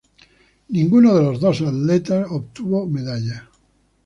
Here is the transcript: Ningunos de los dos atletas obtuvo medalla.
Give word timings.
Ningunos 0.69 1.13
de 1.13 1.21
los 1.21 1.39
dos 1.39 1.61
atletas 1.61 2.25
obtuvo 2.31 2.87
medalla. 2.87 3.51